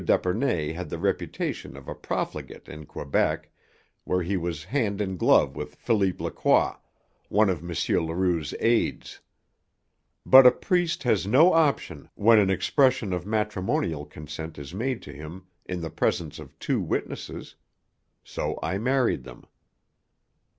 [0.03, 3.51] d'Epernay had the reputation of a profligate in Quebec,
[4.03, 6.71] where he was hand in glove with Philippe Lacroix,
[7.29, 7.67] one of M.
[8.05, 9.19] Leroux's aids.
[10.25, 15.13] But a priest has no option when an expression of matrimonial consent is made to
[15.13, 17.53] him in the presence of two witnesses.
[18.23, 19.45] So I married them.